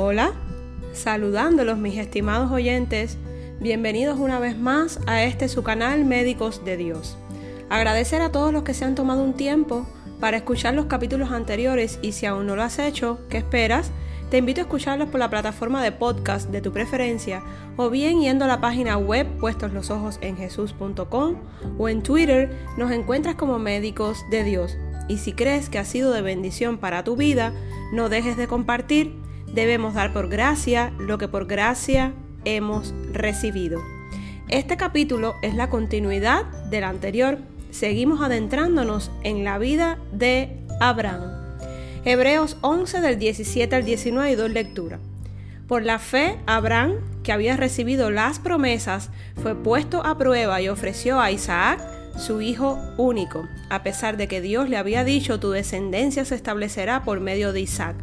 Hola, 0.00 0.30
saludándolos 0.92 1.76
mis 1.76 1.98
estimados 1.98 2.52
oyentes, 2.52 3.18
bienvenidos 3.58 4.16
una 4.20 4.38
vez 4.38 4.56
más 4.56 5.00
a 5.08 5.24
este 5.24 5.48
su 5.48 5.64
canal 5.64 6.04
Médicos 6.04 6.64
de 6.64 6.76
Dios. 6.76 7.18
Agradecer 7.68 8.22
a 8.22 8.30
todos 8.30 8.52
los 8.52 8.62
que 8.62 8.74
se 8.74 8.84
han 8.84 8.94
tomado 8.94 9.24
un 9.24 9.34
tiempo 9.34 9.88
para 10.20 10.36
escuchar 10.36 10.74
los 10.74 10.86
capítulos 10.86 11.32
anteriores 11.32 11.98
y 12.00 12.12
si 12.12 12.26
aún 12.26 12.46
no 12.46 12.54
lo 12.54 12.62
has 12.62 12.78
hecho, 12.78 13.18
¿qué 13.28 13.38
esperas? 13.38 13.90
Te 14.30 14.38
invito 14.38 14.60
a 14.60 14.64
escucharlos 14.66 15.08
por 15.08 15.18
la 15.18 15.30
plataforma 15.30 15.82
de 15.82 15.90
podcast 15.90 16.48
de 16.50 16.60
tu 16.60 16.72
preferencia 16.72 17.42
o 17.76 17.90
bien 17.90 18.20
yendo 18.20 18.44
a 18.44 18.48
la 18.48 18.60
página 18.60 18.98
web 18.98 19.26
puestos 19.40 19.72
los 19.72 19.90
ojos 19.90 20.20
en 20.20 20.36
o 21.76 21.88
en 21.88 22.02
Twitter 22.04 22.56
nos 22.76 22.92
encuentras 22.92 23.34
como 23.34 23.58
médicos 23.58 24.24
de 24.30 24.44
Dios. 24.44 24.76
Y 25.08 25.18
si 25.18 25.32
crees 25.32 25.68
que 25.68 25.80
ha 25.80 25.84
sido 25.84 26.12
de 26.12 26.22
bendición 26.22 26.78
para 26.78 27.02
tu 27.02 27.16
vida, 27.16 27.52
no 27.92 28.08
dejes 28.08 28.36
de 28.36 28.46
compartir. 28.46 29.26
Debemos 29.54 29.94
dar 29.94 30.12
por 30.12 30.28
gracia 30.28 30.92
lo 30.98 31.18
que 31.18 31.28
por 31.28 31.46
gracia 31.46 32.12
hemos 32.44 32.94
recibido. 33.12 33.80
Este 34.48 34.76
capítulo 34.76 35.34
es 35.42 35.54
la 35.54 35.68
continuidad 35.68 36.44
del 36.70 36.84
anterior. 36.84 37.38
Seguimos 37.70 38.22
adentrándonos 38.22 39.10
en 39.22 39.44
la 39.44 39.58
vida 39.58 39.98
de 40.12 40.56
Abraham. 40.80 41.38
Hebreos 42.04 42.56
11 42.62 43.00
del 43.00 43.18
17 43.18 43.76
al 43.76 43.84
19 43.84 44.30
y 44.30 44.34
dos 44.34 44.50
lecturas. 44.50 45.00
Por 45.66 45.82
la 45.82 45.98
fe, 45.98 46.38
Abraham, 46.46 46.94
que 47.22 47.32
había 47.32 47.56
recibido 47.58 48.10
las 48.10 48.38
promesas, 48.38 49.10
fue 49.42 49.54
puesto 49.54 50.04
a 50.06 50.16
prueba 50.16 50.62
y 50.62 50.68
ofreció 50.68 51.20
a 51.20 51.30
Isaac, 51.30 51.80
su 52.16 52.40
hijo 52.40 52.78
único, 52.96 53.46
a 53.68 53.82
pesar 53.82 54.16
de 54.16 54.28
que 54.28 54.40
Dios 54.40 54.70
le 54.70 54.78
había 54.78 55.04
dicho 55.04 55.38
tu 55.38 55.50
descendencia 55.50 56.24
se 56.24 56.34
establecerá 56.34 57.04
por 57.04 57.20
medio 57.20 57.52
de 57.52 57.60
Isaac. 57.60 57.96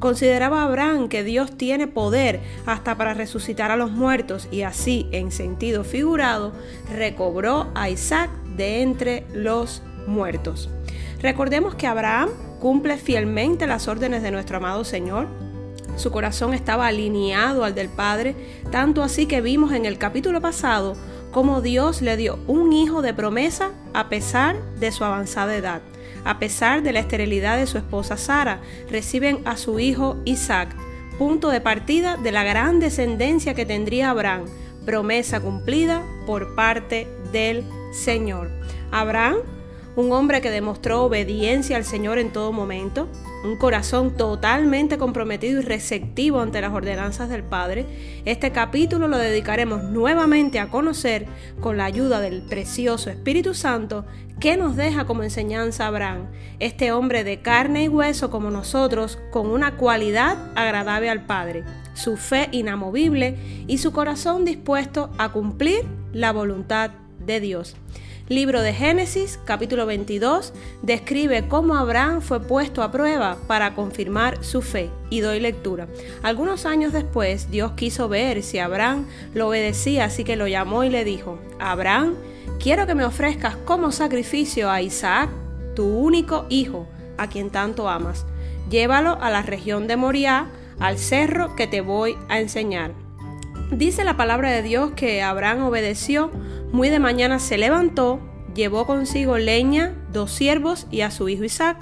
Consideraba 0.00 0.64
Abraham 0.64 1.10
que 1.10 1.22
Dios 1.22 1.58
tiene 1.58 1.86
poder 1.86 2.40
hasta 2.64 2.96
para 2.96 3.12
resucitar 3.12 3.70
a 3.70 3.76
los 3.76 3.90
muertos 3.90 4.48
y 4.50 4.62
así, 4.62 5.06
en 5.12 5.30
sentido 5.30 5.84
figurado, 5.84 6.52
recobró 6.90 7.70
a 7.74 7.90
Isaac 7.90 8.30
de 8.56 8.80
entre 8.80 9.26
los 9.34 9.82
muertos. 10.06 10.70
Recordemos 11.20 11.74
que 11.74 11.86
Abraham 11.86 12.30
cumple 12.60 12.96
fielmente 12.96 13.66
las 13.66 13.88
órdenes 13.88 14.22
de 14.22 14.30
nuestro 14.30 14.56
amado 14.56 14.84
Señor. 14.84 15.28
Su 15.96 16.10
corazón 16.10 16.54
estaba 16.54 16.86
alineado 16.86 17.62
al 17.62 17.74
del 17.74 17.90
Padre, 17.90 18.34
tanto 18.70 19.02
así 19.02 19.26
que 19.26 19.42
vimos 19.42 19.72
en 19.72 19.84
el 19.84 19.98
capítulo 19.98 20.40
pasado 20.40 20.96
cómo 21.30 21.60
Dios 21.60 22.02
le 22.02 22.16
dio 22.16 22.38
un 22.46 22.72
hijo 22.72 23.02
de 23.02 23.14
promesa 23.14 23.70
a 23.94 24.08
pesar 24.08 24.56
de 24.78 24.92
su 24.92 25.04
avanzada 25.04 25.56
edad. 25.56 25.82
A 26.24 26.38
pesar 26.38 26.82
de 26.82 26.92
la 26.92 27.00
esterilidad 27.00 27.56
de 27.56 27.66
su 27.66 27.78
esposa 27.78 28.16
Sara, 28.16 28.60
reciben 28.90 29.40
a 29.46 29.56
su 29.56 29.78
hijo 29.78 30.16
Isaac, 30.24 30.68
punto 31.18 31.48
de 31.48 31.60
partida 31.60 32.16
de 32.16 32.32
la 32.32 32.44
gran 32.44 32.80
descendencia 32.80 33.54
que 33.54 33.66
tendría 33.66 34.10
Abraham, 34.10 34.44
promesa 34.84 35.40
cumplida 35.40 36.02
por 36.26 36.54
parte 36.54 37.06
del 37.32 37.64
Señor. 37.92 38.50
Abraham 38.90 39.38
un 39.96 40.12
hombre 40.12 40.40
que 40.40 40.50
demostró 40.50 41.04
obediencia 41.04 41.76
al 41.76 41.84
Señor 41.84 42.18
en 42.18 42.32
todo 42.32 42.52
momento, 42.52 43.08
un 43.44 43.56
corazón 43.56 44.16
totalmente 44.16 44.98
comprometido 44.98 45.60
y 45.60 45.64
receptivo 45.64 46.40
ante 46.40 46.60
las 46.60 46.72
ordenanzas 46.72 47.28
del 47.28 47.42
Padre, 47.42 47.86
este 48.24 48.52
capítulo 48.52 49.08
lo 49.08 49.18
dedicaremos 49.18 49.82
nuevamente 49.84 50.58
a 50.60 50.68
conocer 50.68 51.26
con 51.60 51.76
la 51.76 51.86
ayuda 51.86 52.20
del 52.20 52.42
precioso 52.42 53.10
Espíritu 53.10 53.54
Santo 53.54 54.04
que 54.38 54.56
nos 54.56 54.74
deja 54.74 55.04
como 55.04 55.22
enseñanza 55.22 55.86
Abraham, 55.86 56.26
este 56.60 56.92
hombre 56.92 57.24
de 57.24 57.42
carne 57.42 57.84
y 57.84 57.88
hueso 57.88 58.30
como 58.30 58.50
nosotros, 58.50 59.18
con 59.30 59.48
una 59.48 59.76
cualidad 59.76 60.50
agradable 60.54 61.10
al 61.10 61.26
Padre, 61.26 61.64
su 61.94 62.16
fe 62.16 62.48
inamovible 62.50 63.36
y 63.66 63.78
su 63.78 63.92
corazón 63.92 64.46
dispuesto 64.46 65.10
a 65.18 65.30
cumplir 65.30 65.84
la 66.12 66.32
voluntad 66.32 66.90
de 67.20 67.40
Dios. 67.40 67.76
Libro 68.28 68.62
de 68.62 68.72
Génesis, 68.72 69.40
capítulo 69.44 69.86
22, 69.86 70.52
describe 70.82 71.48
cómo 71.48 71.74
Abraham 71.74 72.20
fue 72.20 72.40
puesto 72.40 72.84
a 72.84 72.92
prueba 72.92 73.36
para 73.48 73.74
confirmar 73.74 74.44
su 74.44 74.62
fe. 74.62 74.88
Y 75.10 75.18
doy 75.18 75.40
lectura. 75.40 75.88
Algunos 76.22 76.64
años 76.64 76.92
después, 76.92 77.50
Dios 77.50 77.72
quiso 77.72 78.08
ver 78.08 78.44
si 78.44 78.60
Abraham 78.60 79.06
lo 79.34 79.48
obedecía, 79.48 80.04
así 80.04 80.22
que 80.22 80.36
lo 80.36 80.46
llamó 80.46 80.84
y 80.84 80.90
le 80.90 81.04
dijo, 81.04 81.40
Abraham, 81.58 82.14
quiero 82.62 82.86
que 82.86 82.94
me 82.94 83.04
ofrezcas 83.04 83.56
como 83.56 83.90
sacrificio 83.90 84.70
a 84.70 84.80
Isaac, 84.80 85.28
tu 85.74 85.84
único 85.84 86.46
hijo, 86.50 86.86
a 87.18 87.28
quien 87.28 87.50
tanto 87.50 87.88
amas. 87.88 88.26
Llévalo 88.70 89.20
a 89.20 89.30
la 89.30 89.42
región 89.42 89.88
de 89.88 89.96
Moriah, 89.96 90.46
al 90.78 90.98
cerro 90.98 91.56
que 91.56 91.66
te 91.66 91.80
voy 91.80 92.16
a 92.28 92.38
enseñar. 92.38 92.92
Dice 93.72 94.04
la 94.04 94.16
palabra 94.16 94.50
de 94.50 94.62
Dios 94.62 94.92
que 94.92 95.22
Abraham 95.22 95.64
obedeció, 95.64 96.30
muy 96.72 96.88
de 96.88 96.98
mañana 96.98 97.38
se 97.38 97.58
levantó, 97.58 98.20
llevó 98.54 98.86
consigo 98.86 99.38
leña, 99.38 99.94
dos 100.12 100.30
siervos 100.30 100.86
y 100.90 101.00
a 101.00 101.10
su 101.10 101.28
hijo 101.28 101.44
Isaac. 101.44 101.78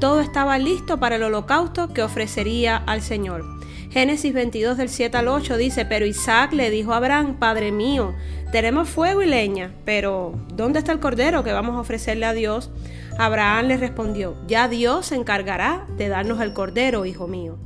Todo 0.00 0.20
estaba 0.20 0.58
listo 0.58 0.98
para 0.98 1.16
el 1.16 1.22
holocausto 1.22 1.92
que 1.92 2.02
ofrecería 2.02 2.76
al 2.76 3.02
Señor. 3.02 3.44
Génesis 3.90 4.32
22 4.32 4.78
del 4.78 4.88
7 4.88 5.18
al 5.18 5.28
8 5.28 5.56
dice, 5.58 5.84
pero 5.84 6.06
Isaac 6.06 6.54
le 6.54 6.70
dijo 6.70 6.92
a 6.92 6.96
Abraham, 6.96 7.38
Padre 7.38 7.72
mío, 7.72 8.14
tenemos 8.50 8.88
fuego 8.88 9.22
y 9.22 9.26
leña, 9.26 9.74
pero 9.84 10.34
¿dónde 10.54 10.78
está 10.78 10.92
el 10.92 11.00
cordero 11.00 11.44
que 11.44 11.52
vamos 11.52 11.76
a 11.76 11.80
ofrecerle 11.80 12.26
a 12.26 12.32
Dios? 12.32 12.70
Abraham 13.18 13.66
le 13.66 13.76
respondió, 13.76 14.34
ya 14.48 14.66
Dios 14.66 15.06
se 15.06 15.14
encargará 15.14 15.86
de 15.98 16.08
darnos 16.08 16.40
el 16.40 16.54
cordero, 16.54 17.04
hijo 17.04 17.28
mío. 17.28 17.58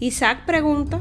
Isaac 0.00 0.44
pregunta, 0.46 1.00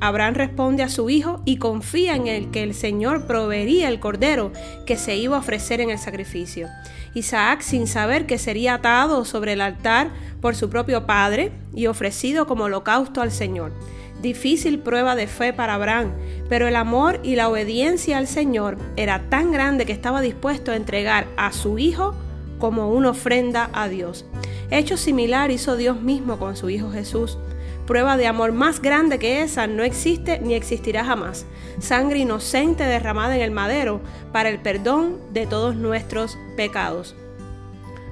Abraham 0.00 0.34
responde 0.34 0.82
a 0.82 0.88
su 0.88 1.08
hijo 1.08 1.40
y 1.44 1.56
confía 1.56 2.16
en 2.16 2.26
el 2.26 2.50
que 2.50 2.62
el 2.62 2.74
Señor 2.74 3.26
proveería 3.26 3.88
el 3.88 3.98
cordero 3.98 4.52
que 4.84 4.96
se 4.96 5.16
iba 5.16 5.36
a 5.36 5.40
ofrecer 5.40 5.80
en 5.80 5.90
el 5.90 5.98
sacrificio. 5.98 6.68
Isaac, 7.14 7.62
sin 7.62 7.86
saber 7.86 8.26
que 8.26 8.36
sería 8.36 8.74
atado 8.74 9.24
sobre 9.24 9.54
el 9.54 9.62
altar 9.62 10.10
por 10.40 10.54
su 10.54 10.68
propio 10.68 11.06
padre 11.06 11.52
y 11.74 11.86
ofrecido 11.86 12.46
como 12.46 12.64
holocausto 12.64 13.22
al 13.22 13.32
Señor. 13.32 13.72
Difícil 14.20 14.78
prueba 14.78 15.16
de 15.16 15.26
fe 15.26 15.52
para 15.52 15.74
Abraham, 15.74 16.12
pero 16.48 16.68
el 16.68 16.76
amor 16.76 17.20
y 17.22 17.36
la 17.36 17.48
obediencia 17.48 18.18
al 18.18 18.26
Señor 18.26 18.76
era 18.96 19.28
tan 19.30 19.50
grande 19.50 19.86
que 19.86 19.92
estaba 19.92 20.20
dispuesto 20.20 20.72
a 20.72 20.76
entregar 20.76 21.26
a 21.36 21.52
su 21.52 21.78
hijo 21.78 22.14
como 22.58 22.90
una 22.90 23.10
ofrenda 23.10 23.70
a 23.72 23.88
Dios. 23.88 24.24
Hecho 24.70 24.96
similar 24.96 25.50
hizo 25.50 25.76
Dios 25.76 26.00
mismo 26.00 26.38
con 26.38 26.56
su 26.56 26.70
Hijo 26.70 26.90
Jesús. 26.90 27.38
Prueba 27.86 28.16
de 28.16 28.26
amor 28.26 28.52
más 28.52 28.82
grande 28.82 29.18
que 29.18 29.42
esa 29.42 29.68
no 29.68 29.84
existe 29.84 30.40
ni 30.40 30.54
existirá 30.54 31.04
jamás. 31.04 31.46
Sangre 31.78 32.18
inocente 32.18 32.84
derramada 32.84 33.36
en 33.36 33.42
el 33.42 33.52
madero 33.52 34.00
para 34.32 34.48
el 34.48 34.58
perdón 34.58 35.20
de 35.32 35.46
todos 35.46 35.76
nuestros 35.76 36.36
pecados. 36.56 37.14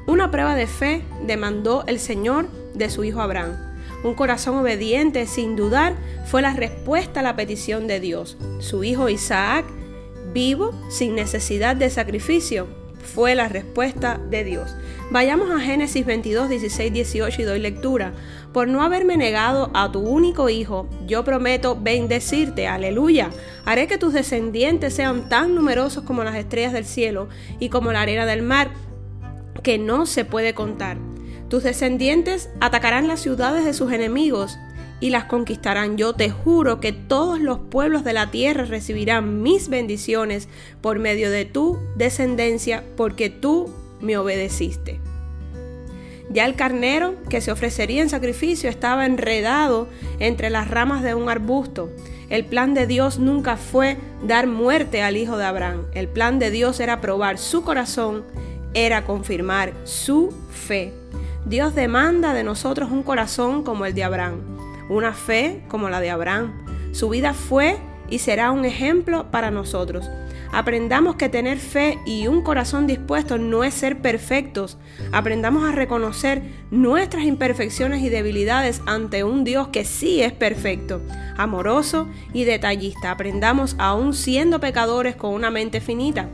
Una 0.07 0.31
prueba 0.31 0.55
de 0.55 0.67
fe 0.67 1.03
demandó 1.27 1.83
el 1.87 1.99
Señor 1.99 2.49
de 2.75 2.89
su 2.89 3.05
hijo 3.05 3.21
Abraham. 3.21 3.57
Un 4.05 4.15
corazón 4.15 4.59
obediente 4.59 5.27
sin 5.27 5.57
dudar 5.57 5.97
fue 6.27 6.43
la 6.43 6.53
respuesta 6.53 7.21
a 7.21 7.23
la 7.23 7.37
petición 7.37 7.87
de 7.87 8.01
Dios. 8.01 8.37
Su 8.61 8.85
hijo 8.85 9.09
Isaac, 9.09 9.65
vivo, 10.33 10.73
sin 10.91 11.15
necesidad 11.15 11.75
de 11.75 11.89
sacrificio, 11.91 12.69
fue 13.05 13.35
la 13.35 13.49
respuesta 13.49 14.21
de 14.31 14.43
Dios. 14.45 14.75
Vayamos 15.11 15.51
a 15.51 15.61
Génesis 15.61 16.05
22, 16.05 16.49
16, 16.49 16.93
18 16.93 17.43
y 17.43 17.45
doy 17.45 17.61
lectura. 17.61 18.13
Por 18.53 18.69
no 18.69 18.83
haberme 18.83 19.17
negado 19.17 19.71
a 19.75 19.93
tu 19.93 20.01
único 20.01 20.49
hijo, 20.49 20.89
yo 21.07 21.25
prometo 21.25 21.79
bendecirte, 21.81 22.67
aleluya. 22.67 23.31
Haré 23.65 23.87
que 23.87 23.99
tus 23.99 24.13
descendientes 24.13 24.95
sean 24.95 25.29
tan 25.29 25.55
numerosos 25.55 26.05
como 26.05 26.25
las 26.25 26.37
estrellas 26.37 26.73
del 26.73 26.85
cielo 26.85 27.29
y 27.61 27.69
como 27.69 27.93
la 27.93 28.03
arena 28.03 28.27
del 28.27 28.43
mar, 28.43 28.71
que 29.63 29.79
no 29.79 30.07
se 30.07 30.25
puede 30.25 30.55
contar. 30.55 30.97
Tus 31.49 31.63
descendientes 31.63 32.51
atacarán 32.61 33.07
las 33.07 33.21
ciudades 33.21 33.65
de 33.65 33.75
sus 33.75 33.93
enemigos 33.93 34.59
y 35.01 35.11
las 35.11 35.25
conquistarán. 35.25 35.97
Yo 35.97 36.15
te 36.15 36.31
juro 36.31 36.81
que 36.81 36.93
todos 36.93 37.41
los 37.41 37.59
pueblos 37.59 38.05
de 38.05 38.13
la 38.13 38.31
tierra 38.31 38.65
recibirán 38.65 39.43
mis 39.43 39.69
bendiciones 39.69 40.49
por 40.81 40.99
medio 40.99 41.31
de 41.31 41.45
tu 41.45 41.79
descendencia, 41.97 42.85
porque 42.97 43.31
tú 43.31 43.71
me 44.01 44.17
obedeciste. 44.17 45.01
Ya 46.31 46.47
el 46.47 46.57
carnero 46.57 47.15
que 47.29 47.41
se 47.41 47.53
ofrecería 47.53 48.03
en 48.03 48.09
sacrificio 48.09 48.71
estaba 48.71 49.07
enredado 49.07 49.89
entre 50.19 50.51
las 50.51 50.69
ramas 50.69 51.03
de 51.03 51.15
un 51.15 51.29
arbusto. 51.29 51.91
El 52.31 52.47
plan 52.47 52.73
de 52.75 52.87
Dios 52.87 53.19
nunca 53.19 53.57
fue 53.57 53.99
dar 54.27 54.47
muerte 54.47 55.03
al 55.03 55.17
hijo 55.17 55.37
de 55.37 55.45
Abraham. 55.45 55.85
El 55.93 56.09
plan 56.09 56.39
de 56.39 56.51
Dios 56.51 56.81
era 56.81 57.01
probar 57.01 57.39
su 57.39 57.63
corazón, 57.63 58.25
era 58.73 59.05
confirmar 59.05 59.75
su 59.85 60.35
fe. 60.51 60.93
Dios 61.45 61.75
demanda 61.75 62.33
de 62.33 62.43
nosotros 62.43 62.91
un 62.91 63.03
corazón 63.03 63.63
como 63.63 63.85
el 63.85 63.95
de 63.95 64.03
Abraham, 64.03 64.41
una 64.89 65.13
fe 65.13 65.63
como 65.69 65.89
la 65.91 66.01
de 66.01 66.11
Abraham. 66.11 66.65
Su 66.93 67.09
vida 67.09 67.35
fue 67.35 67.77
y 68.09 68.19
será 68.19 68.51
un 68.51 68.65
ejemplo 68.65 69.31
para 69.31 69.51
nosotros. 69.51 70.11
Aprendamos 70.53 71.17
que 71.17 71.29
tener 71.29 71.59
fe 71.59 71.99
y 72.07 72.29
un 72.29 72.43
corazón 72.43 72.87
dispuesto 72.87 73.39
no 73.39 73.65
es 73.65 73.75
ser 73.75 74.01
perfectos. 74.01 74.79
Aprendamos 75.11 75.65
a 75.65 75.73
reconocer 75.73 76.43
nuestras 76.71 77.25
imperfecciones 77.25 78.03
y 78.03 78.09
debilidades 78.09 78.81
ante 78.87 79.25
un 79.25 79.43
Dios 79.43 79.69
que 79.69 79.85
sí 79.85 80.23
es 80.23 80.33
perfecto, 80.33 81.01
amoroso 81.37 82.09
y 82.33 82.45
detallista. 82.45 83.11
Aprendamos 83.11 83.75
aún 83.79 84.15
siendo 84.15 84.61
pecadores 84.61 85.17
con 85.17 85.35
una 85.35 85.51
mente 85.51 85.81
finita 85.81 86.29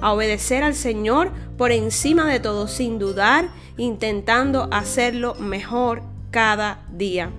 a 0.00 0.12
obedecer 0.12 0.64
al 0.64 0.74
Señor 0.74 1.30
por 1.56 1.72
encima 1.72 2.26
de 2.26 2.40
todo, 2.40 2.66
sin 2.66 2.98
dudar, 2.98 3.50
intentando 3.76 4.68
hacerlo 4.72 5.34
mejor 5.36 6.02
cada 6.30 6.86
día. 6.90 7.30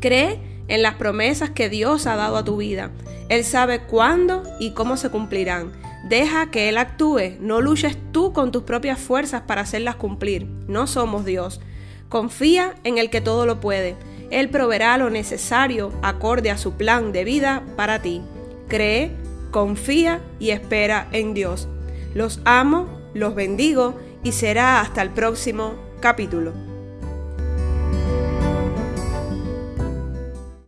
Cree 0.00 0.40
en 0.68 0.82
las 0.82 0.94
promesas 0.94 1.50
que 1.50 1.68
Dios 1.68 2.06
ha 2.06 2.16
dado 2.16 2.36
a 2.36 2.44
tu 2.44 2.58
vida. 2.58 2.90
Él 3.28 3.44
sabe 3.44 3.80
cuándo 3.80 4.42
y 4.58 4.72
cómo 4.72 4.96
se 4.96 5.10
cumplirán. 5.10 5.72
Deja 6.08 6.50
que 6.50 6.68
Él 6.68 6.78
actúe, 6.78 7.36
no 7.40 7.60
luches 7.60 7.96
tú 8.12 8.32
con 8.32 8.52
tus 8.52 8.62
propias 8.62 8.98
fuerzas 8.98 9.42
para 9.42 9.62
hacerlas 9.62 9.96
cumplir. 9.96 10.46
No 10.68 10.86
somos 10.86 11.24
Dios. 11.24 11.60
Confía 12.08 12.74
en 12.84 12.98
el 12.98 13.10
que 13.10 13.20
todo 13.20 13.44
lo 13.44 13.60
puede. 13.60 13.96
Él 14.30 14.50
proveerá 14.50 14.96
lo 14.98 15.10
necesario 15.10 15.92
acorde 16.02 16.50
a 16.50 16.58
su 16.58 16.74
plan 16.74 17.12
de 17.12 17.24
vida 17.24 17.62
para 17.76 18.00
ti. 18.00 18.22
Cree, 18.68 19.10
confía 19.50 20.20
y 20.38 20.50
espera 20.50 21.08
en 21.12 21.34
Dios. 21.34 21.68
Los 22.14 22.40
amo, 22.44 22.86
los 23.14 23.34
bendigo 23.34 23.98
y 24.22 24.32
será 24.32 24.80
hasta 24.80 25.02
el 25.02 25.10
próximo 25.10 25.74
capítulo. 26.00 26.67